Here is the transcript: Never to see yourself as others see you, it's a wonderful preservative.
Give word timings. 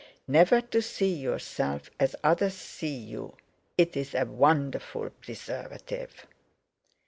Never 0.27 0.61
to 0.61 0.81
see 0.81 1.13
yourself 1.13 1.91
as 1.99 2.15
others 2.23 2.55
see 2.55 2.97
you, 2.97 3.37
it's 3.77 4.15
a 4.15 4.23
wonderful 4.25 5.11
preservative. 5.11 6.25